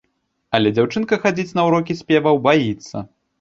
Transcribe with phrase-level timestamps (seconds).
[0.59, 3.05] Але дзяўчынка хадзіць на ўрокі спеваў баіцца.